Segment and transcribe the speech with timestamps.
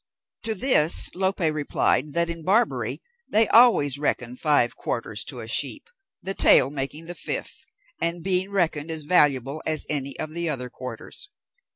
[0.45, 5.89] To this Lope replied that in Barbary they always reckon five quarters to a sheep,
[6.23, 7.67] the tail making the fifth,
[8.01, 11.29] and being reckoned as valuable as any of the other quarters.